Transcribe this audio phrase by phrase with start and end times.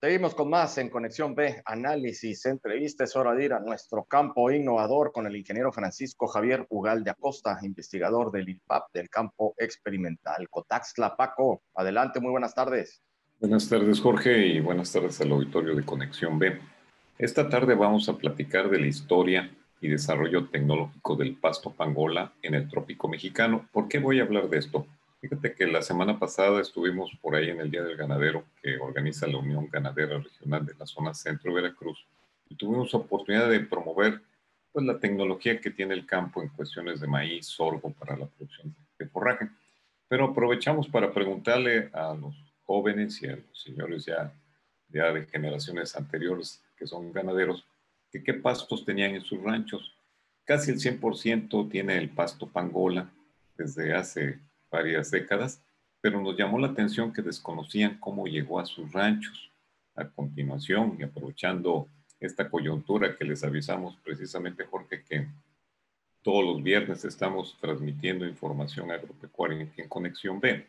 [0.00, 3.10] Seguimos con más en Conexión B, análisis, entrevistas.
[3.10, 7.10] Es hora de ir a nuestro campo innovador con el ingeniero Francisco Javier Ugal de
[7.10, 11.16] Acosta, investigador del IPAP del campo experimental Cotaxla.
[11.16, 13.02] Paco, adelante, muy buenas tardes.
[13.40, 16.60] Buenas tardes, Jorge, y buenas tardes al auditorio de Conexión B.
[17.18, 22.54] Esta tarde vamos a platicar de la historia y desarrollo tecnológico del pasto pangola en
[22.54, 23.68] el trópico mexicano.
[23.72, 24.86] ¿Por qué voy a hablar de esto?
[25.20, 29.26] Fíjate que la semana pasada estuvimos por ahí en el Día del Ganadero que organiza
[29.26, 32.06] la Unión Ganadera Regional de la zona centro Veracruz
[32.48, 34.22] y tuvimos oportunidad de promover
[34.72, 38.72] pues, la tecnología que tiene el campo en cuestiones de maíz, sorgo para la producción
[38.96, 39.48] de forraje.
[40.06, 44.32] Pero aprovechamos para preguntarle a los jóvenes y a los señores ya,
[44.88, 47.66] ya de generaciones anteriores que son ganaderos,
[48.12, 49.96] que qué pastos tenían en sus ranchos.
[50.44, 53.10] Casi el 100% tiene el pasto pangola
[53.56, 54.38] desde hace
[54.70, 55.62] varias décadas,
[56.00, 59.50] pero nos llamó la atención que desconocían cómo llegó a sus ranchos.
[59.94, 61.88] A continuación, y aprovechando
[62.20, 65.26] esta coyuntura que les avisamos precisamente, Jorge, que
[66.22, 70.66] todos los viernes estamos transmitiendo información agropecuaria en, Conexión B,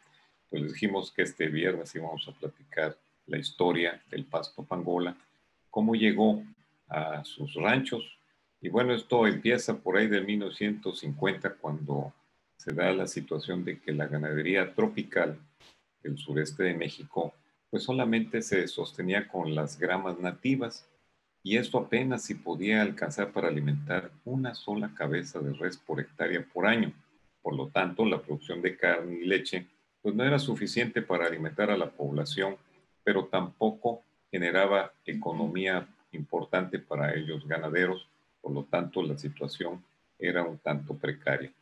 [0.49, 2.97] pues les dijimos que este viernes íbamos a platicar
[3.27, 5.15] la historia del pasto pangola,
[5.69, 6.43] cómo llegó
[6.87, 8.17] a sus ranchos.
[8.61, 12.13] Y bueno, esto empieza por ahí del 1950, cuando
[12.59, 15.39] se da la situación de que la ganadería tropical
[16.03, 17.33] del sureste de México
[17.69, 20.85] pues solamente se sostenía con las gramas nativas
[21.41, 26.45] y esto apenas si podía alcanzar para alimentar una sola cabeza de res por hectárea
[26.53, 26.91] por año.
[27.41, 29.65] Por lo tanto, la producción de carne y leche
[30.01, 32.57] pues no era suficiente para alimentar a la población,
[33.05, 38.05] pero tampoco generaba economía importante para ellos ganaderos,
[38.41, 39.81] por lo tanto la situación
[40.17, 41.53] era un tanto precaria.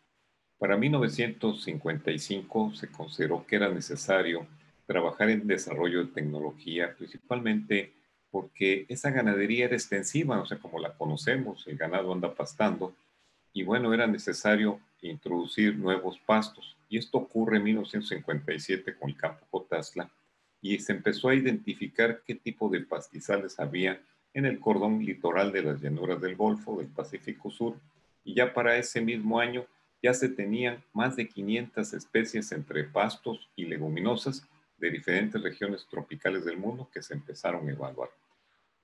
[0.57, 4.47] Para 1955 se consideró que era necesario
[4.87, 7.93] trabajar en desarrollo de tecnología, principalmente
[8.31, 12.93] porque esa ganadería era extensiva, o sea, como la conocemos, el ganado anda pastando,
[13.53, 16.75] y bueno, era necesario introducir nuevos pastos.
[16.89, 20.09] Y esto ocurre en 1957 con el campo Cotazla,
[20.61, 24.01] y se empezó a identificar qué tipo de pastizales había
[24.33, 27.75] en el cordón litoral de las llanuras del Golfo, del Pacífico Sur,
[28.23, 29.65] y ya para ese mismo año
[30.01, 34.47] ya se tenían más de 500 especies entre pastos y leguminosas
[34.77, 38.09] de diferentes regiones tropicales del mundo que se empezaron a evaluar.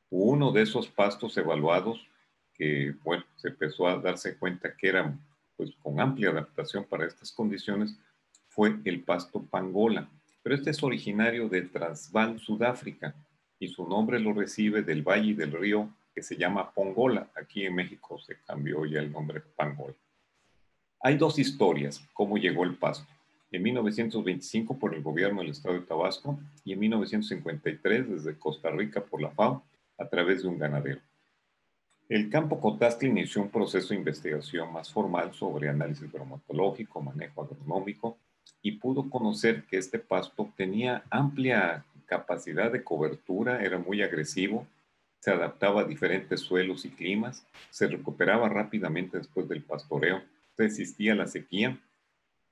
[0.10, 2.08] Uno de esos pastos evaluados
[2.54, 5.20] que, bueno, se empezó a darse cuenta que eran,
[5.58, 7.98] pues, con amplia adaptación para estas condiciones,
[8.48, 10.10] fue el pasto pangola.
[10.44, 13.16] Pero este es originario de Transvaal, Sudáfrica,
[13.60, 17.32] y su nombre lo recibe del valle del río que se llama Pongola.
[17.36, 19.96] Aquí en México se cambió ya el nombre Pangola.
[21.06, 23.06] Hay dos historias, cómo llegó el pasto.
[23.52, 29.04] En 1925 por el gobierno del estado de Tabasco y en 1953 desde Costa Rica
[29.04, 29.62] por la FAO
[29.98, 31.02] a través de un ganadero.
[32.08, 38.18] El campo Cotazli inició un proceso de investigación más formal sobre análisis bromatológico, manejo agronómico
[38.62, 44.66] y pudo conocer que este pasto tenía amplia capacidad de cobertura, era muy agresivo,
[45.20, 50.22] se adaptaba a diferentes suelos y climas, se recuperaba rápidamente después del pastoreo
[50.58, 51.80] resistía la sequía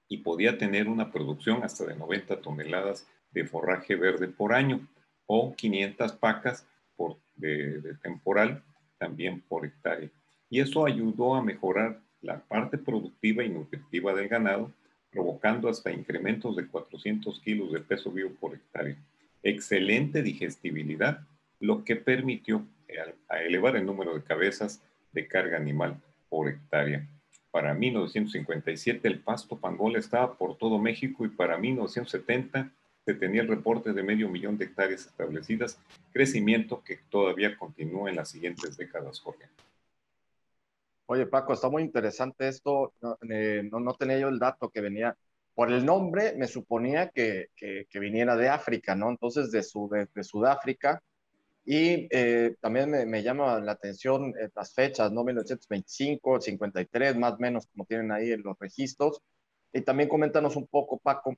[0.07, 4.87] y podía tener una producción hasta de 90 toneladas de forraje verde por año
[5.25, 8.63] o 500 pacas por, de, temporal
[8.97, 10.09] también por hectárea.
[10.49, 14.71] Y eso ayudó a mejorar la parte productiva y nutritiva del ganado,
[15.11, 18.95] provocando hasta incrementos de 400 kilos de peso vivo por hectárea.
[19.43, 21.25] Excelente digestibilidad,
[21.59, 22.65] lo que permitió
[23.29, 24.81] elevar el número de cabezas
[25.13, 27.07] de carga animal por hectárea.
[27.51, 32.71] Para 1957 el pasto pangola estaba por todo México y para 1970
[33.05, 35.79] se tenía el reporte de medio millón de hectáreas establecidas,
[36.13, 39.49] crecimiento que todavía continúa en las siguientes décadas, Jorge.
[41.07, 42.93] Oye, Paco, está muy interesante esto.
[43.01, 43.69] No, eh,
[43.99, 45.17] tenía yo el dato que venía.
[45.53, 49.09] Por el nombre me suponía que, que, viniera de África, ¿no?
[49.09, 51.03] Entonces, de, de Sudáfrica
[51.63, 55.23] y eh, también me, llama la atención eh, las fechas, ¿no?
[55.23, 59.21] 1925, 53, más o menos, como tienen ahí en los registros.
[59.71, 61.35] Y también coméntanos un poco, Paco,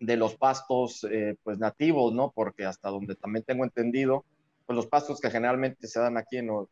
[0.00, 2.32] de los pastos eh, pues nativos, ¿no?
[2.32, 4.24] Porque hasta donde también tengo entendido,
[4.66, 6.68] pues los pastos que generalmente se dan aquí en los,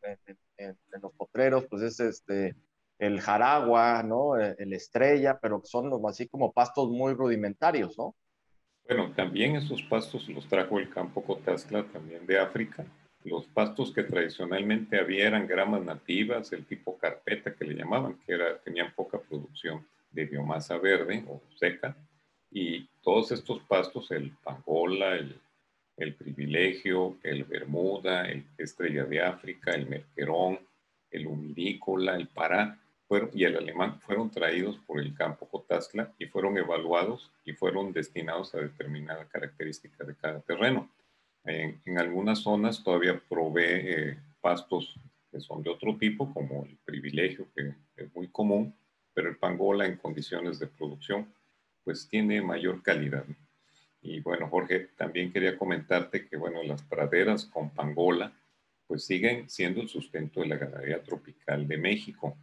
[0.56, 2.56] en, los potreros, pues es este,
[2.99, 4.37] el jaragua, ¿no?
[4.37, 8.14] El estrella, pero son los, así como pastos muy rudimentarios, ¿no?
[8.88, 12.85] Bueno, también esos pastos los trajo el campo Cotazla, también de África.
[13.23, 18.32] Los pastos que tradicionalmente había eran gramas nativas, el tipo carpeta que le llamaban, que
[18.32, 21.94] era, tenían poca producción de biomasa verde o seca.
[22.50, 25.38] Y todos estos pastos, el pangola, el
[25.99, 30.61] el Privilegio, el Bermuda, el Estrella de África, el Merquerón,
[31.11, 32.79] el Humirícola, el Pará
[33.32, 38.55] y el alemán fueron traídos por el campo Cotazla y fueron evaluados y fueron destinados
[38.55, 40.90] a determinada característica de cada terreno.
[41.44, 44.94] En, algunas zonas todavía provee eh, pastos
[45.31, 48.75] que son de otro tipo, como el privilegio, que es muy común,
[49.14, 51.32] pero el pangola en condiciones de producción,
[51.84, 53.25] pues tiene mayor calidad.
[54.02, 58.32] Y bueno, Jorge, también quería comentarte que, bueno, las praderas con pangola,
[58.87, 62.37] pues siguen siendo el sustento de la ganadería tropical de México.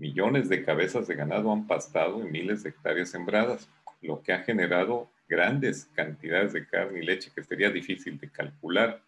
[0.00, 3.68] Millones de cabezas de ganado han pastado en miles de hectáreas sembradas,
[4.00, 9.02] lo que ha generado grandes cantidades de carne y leche que sería difícil de calcular.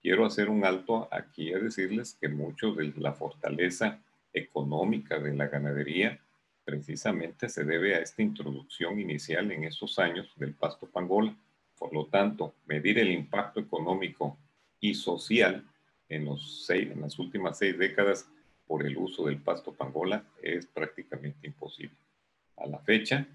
[0.00, 3.98] Quiero hacer un alto aquí a decirles que mucho de la fortaleza
[4.32, 6.20] económica de la ganadería
[6.64, 11.34] precisamente se debe a esta introducción inicial en estos años del pasto pangola.
[11.76, 14.38] Por lo tanto, medir el impacto económico
[14.78, 15.64] y social
[16.08, 18.30] en, los seis, en las últimas seis décadas
[18.66, 21.96] por el uso del pasto pangola es prácticamente imposible.
[22.56, 23.26] A la fecha,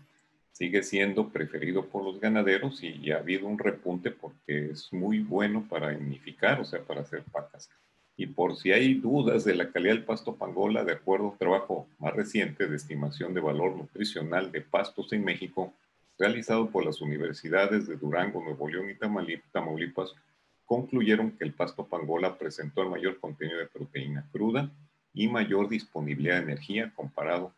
[0.52, 5.66] sigue siendo preferido por los ganaderos y, ha habido un repunte porque es muy bueno
[5.70, 7.70] para unificar, o sea, para hacer pacas.
[8.18, 11.38] Y por si hay dudas de la calidad del pasto pangola, de acuerdo a un
[11.38, 15.74] trabajo más reciente de estimación de valor nutricional de pastos en México,
[16.20, 18.96] realizado por las universidades de Durango, Nuevo León y
[19.52, 20.14] Tamaulipas,
[20.66, 24.70] concluyeron que el pasto pangola presentó el mayor contenido de proteína cruda,
[25.14, 27.54] y mayor disponibilidad de energía comparado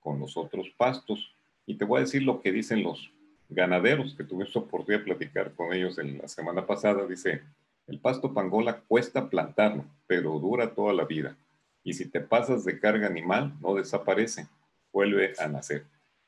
[0.00, 1.34] con los otros pastos.
[1.66, 3.10] Y te voy a decir lo que dicen los
[3.48, 7.06] ganaderos, que tuve oportunidad de platicar con ellos en la semana pasada.
[7.06, 7.42] Dice,
[7.86, 11.36] el pasto pangola cuesta plantarlo, pero dura toda la vida.
[11.82, 14.46] Y si te pasas de carga animal, no desaparece,
[14.92, 15.84] vuelve a nacer.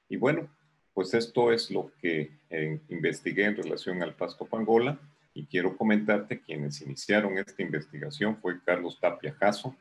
[0.08, 0.49] Y bueno,
[0.93, 4.99] pues esto es lo que eh, investigué en relación al pasto pangola.
[5.34, 9.75] Y quiero comentarte, quienes iniciaron esta investigación fue Carlos Tapia Jasso,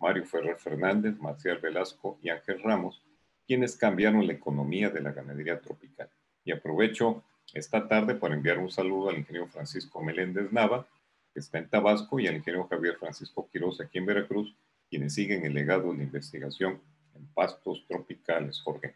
[0.00, 3.02] Mario Ferrer Fernández, Marcial Velasco y Ángel Ramos,
[3.46, 6.08] quienes cambiaron la economía de la ganadería tropical.
[6.44, 7.22] Y aprovecho
[7.52, 10.86] esta tarde para enviar un saludo al ingeniero Francisco Meléndez Nava,
[11.32, 14.54] que está en Tabasco, y al ingeniero Javier Francisco Quiroz aquí en Veracruz,
[14.90, 16.80] quienes siguen el legado de la investigación
[17.14, 18.94] en pastos tropicales, Jorge.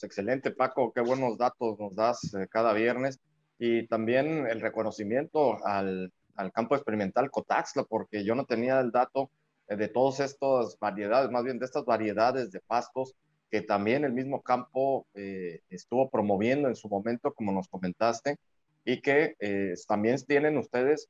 [0.00, 3.20] Excelente, Paco, qué buenos datos nos das eh, cada viernes.
[3.58, 9.30] Y también el reconocimiento al, al campo experimental Cotaxla, porque yo no tenía el dato
[9.68, 13.14] de todas estas variedades, más bien de estas variedades de pastos
[13.50, 18.36] que también el mismo campo eh, estuvo promoviendo en su momento, como nos comentaste,
[18.84, 21.08] y que eh, también tienen ustedes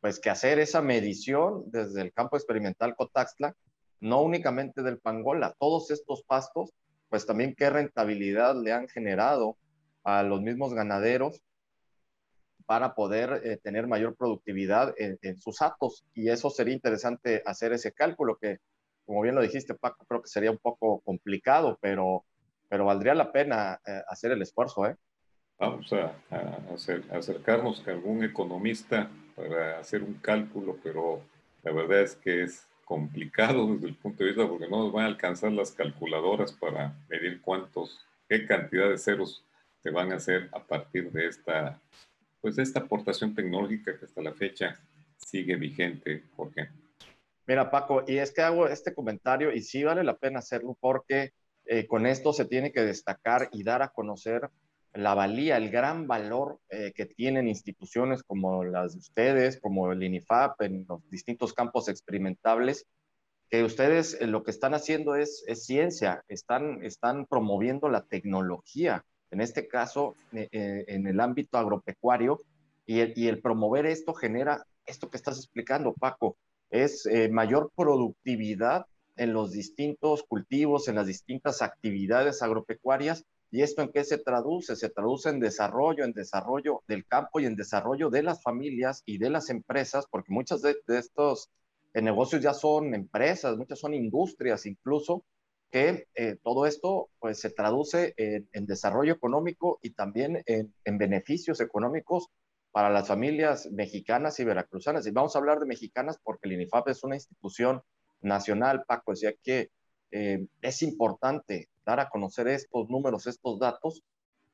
[0.00, 3.54] pues que hacer esa medición desde el campo experimental Cotaxtla,
[4.00, 6.72] no únicamente del pangola, todos estos pastos,
[7.08, 9.56] pues también qué rentabilidad le han generado
[10.02, 11.40] a los mismos ganaderos
[12.66, 16.04] para poder eh, tener mayor productividad en, sus actos.
[16.14, 18.58] Y eso sería interesante hacer ese cálculo que,
[19.04, 22.24] como bien lo dijiste, Paco, creo que sería un poco complicado, pero,
[22.68, 24.86] pero valdría la pena eh, hacer el esfuerzo.
[24.86, 24.96] ¿eh?
[25.58, 26.14] Vamos a,
[27.12, 31.22] acercarnos a algún economista para hacer un cálculo, pero
[31.62, 35.04] la verdad es que es complicado desde el punto de vista porque no nos van
[35.04, 39.44] a alcanzar las calculadoras para medir cuántos, qué cantidad de ceros
[39.82, 41.80] se van a hacer a partir de esta
[42.44, 44.78] pues esta aportación tecnológica que hasta la fecha
[45.16, 46.68] sigue vigente, Jorge.
[47.46, 51.32] Mira, Paco, y es que hago este comentario y sí vale la pena hacerlo porque
[51.64, 54.50] eh, con esto se tiene que destacar y dar a conocer
[54.92, 60.02] la valía, el gran valor eh, que tienen instituciones como las de ustedes, como el
[60.02, 62.86] INIFAP, en los distintos campos experimentables,
[63.48, 69.02] que ustedes eh, lo que están haciendo es, es ciencia, están, están promoviendo la tecnología
[69.34, 72.40] en este caso eh, eh, en el ámbito agropecuario,
[72.86, 76.36] y el, promover esto genera esto que estás explicando, Paco,
[76.70, 78.86] es eh, mayor productividad
[79.16, 83.24] en los distintos cultivos, en las distintas actividades agropecuarias.
[83.50, 84.76] ¿Y esto en qué se traduce?
[84.76, 89.18] Se traduce en desarrollo, en desarrollo del campo y en desarrollo de las familias y
[89.18, 91.48] de las empresas, porque muchos de, estos
[91.94, 95.24] negocios ya son empresas, muchas son industrias incluso,
[95.70, 102.28] que eh, todo esto pues se traduce en, desarrollo económico y también en, beneficios económicos
[102.70, 105.06] para las familias mexicanas y veracruzanas.
[105.06, 107.82] Y vamos a hablar de mexicanas porque el INIFAP es una institución
[108.20, 109.70] nacional, Paco, decía que
[110.10, 114.02] eh, es importante dar a conocer estos números, estos datos,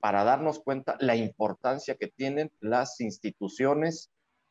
[0.00, 4.11] para darnos cuenta la importancia que tienen las instituciones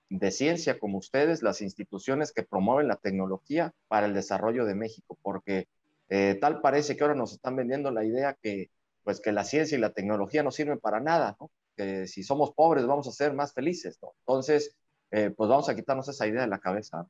[0.09, 5.17] de ciencia como ustedes, las instituciones que promueven la tecnología para el desarrollo de México,
[5.21, 5.67] porque
[6.09, 8.71] eh, tal parece que ahora nos están vendiendo la idea que,
[9.03, 11.37] pues, que la ciencia y la tecnología no sirven para nada,
[11.75, 13.99] que si somos pobres vamos a ser más felices.
[14.25, 14.75] Entonces,
[15.11, 17.07] eh, pues vamos a quitarnos esa idea de la cabeza.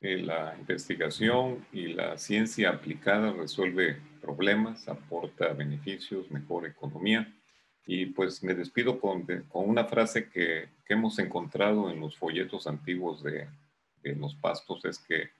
[0.00, 7.34] la investigación y la ciencia aplicada resuelve problemas, aporta beneficios, mejor economía.
[7.86, 12.66] Y pues me despido con, con una frase que, que, hemos encontrado en los folletos
[12.66, 13.48] antiguos de,
[14.02, 15.30] de los pastos, es que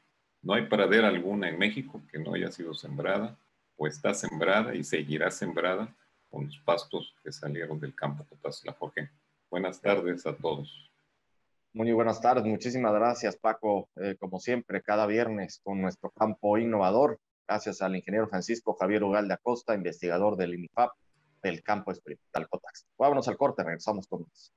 [0.42, 3.36] no hay pradera alguna en México que no haya sido sembrada
[3.76, 5.94] o está sembrada y seguirá sembrada
[6.30, 8.26] con los pastos que salieron del campo
[8.64, 9.10] La Jorge.
[9.50, 10.90] Buenas tardes a todos.
[11.72, 17.20] Muy buenas tardes, muchísimas gracias Paco, eh, como siempre, cada viernes con nuestro campo innovador.
[17.46, 20.90] Gracias al ingeniero Francisco Javier Ugalde Acosta, investigador del INIFAP
[21.42, 22.86] del campo experimental COTAX.
[22.98, 24.52] Vámonos al corte, regresamos con más.